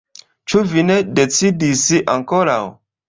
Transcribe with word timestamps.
Ĉu 0.53 0.61
vi 0.71 0.83
ne 0.87 0.95
decidis 1.19 1.85
ankoraŭ? 2.15 2.61